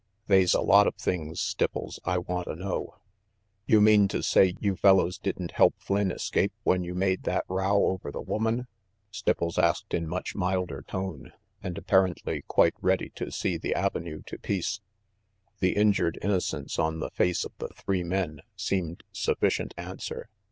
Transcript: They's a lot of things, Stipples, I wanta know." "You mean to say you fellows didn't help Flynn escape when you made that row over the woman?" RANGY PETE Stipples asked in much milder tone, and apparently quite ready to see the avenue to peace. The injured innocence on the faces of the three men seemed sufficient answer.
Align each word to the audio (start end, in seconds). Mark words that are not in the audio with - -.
They's 0.25 0.55
a 0.55 0.61
lot 0.61 0.87
of 0.87 0.95
things, 0.95 1.39
Stipples, 1.39 1.99
I 2.03 2.17
wanta 2.17 2.55
know." 2.55 2.95
"You 3.67 3.79
mean 3.79 4.07
to 4.07 4.23
say 4.23 4.55
you 4.59 4.75
fellows 4.75 5.19
didn't 5.19 5.51
help 5.51 5.75
Flynn 5.77 6.09
escape 6.09 6.51
when 6.63 6.83
you 6.83 6.95
made 6.95 7.21
that 7.25 7.45
row 7.47 7.85
over 7.85 8.11
the 8.11 8.19
woman?" 8.19 8.55
RANGY 8.55 8.65
PETE 8.65 9.13
Stipples 9.37 9.59
asked 9.61 9.93
in 9.93 10.07
much 10.07 10.33
milder 10.33 10.81
tone, 10.87 11.33
and 11.61 11.77
apparently 11.77 12.41
quite 12.47 12.73
ready 12.81 13.11
to 13.13 13.31
see 13.31 13.57
the 13.59 13.75
avenue 13.75 14.23
to 14.25 14.39
peace. 14.39 14.81
The 15.59 15.75
injured 15.75 16.17
innocence 16.23 16.79
on 16.79 16.99
the 16.99 17.11
faces 17.11 17.45
of 17.45 17.51
the 17.59 17.67
three 17.69 18.03
men 18.03 18.41
seemed 18.55 19.03
sufficient 19.11 19.75
answer. 19.77 20.29